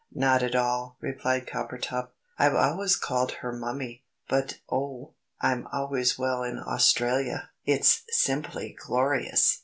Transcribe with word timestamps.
"Not 0.15 0.41
at 0.41 0.55
all," 0.55 0.97
replied 0.99 1.45
Coppertop; 1.45 2.13
"I've 2.39 2.55
always 2.55 2.95
called 2.95 3.33
her 3.41 3.53
Mummie. 3.53 4.03
But 4.27 4.57
oh, 4.67 5.13
I'm 5.39 5.67
always 5.71 6.17
well 6.17 6.41
in 6.41 6.57
Australia 6.57 7.51
it's 7.65 8.01
simply 8.09 8.75
glorious! 8.83 9.59